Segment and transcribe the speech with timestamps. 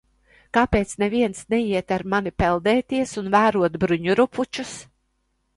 [0.57, 4.77] Kāpēc neviens neiet ar mani peldēties un vērot bruņurupučus?